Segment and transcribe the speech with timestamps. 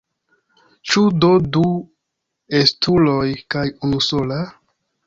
[0.91, 1.63] Ĉu do du
[2.63, 3.23] estuloj
[3.57, 4.43] kaj unusola?